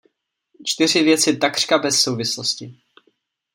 Čtyři 0.63 1.03
věci 1.03 1.37
takřka 1.37 1.77
bez 1.77 2.01
souvislosti. 2.01 2.81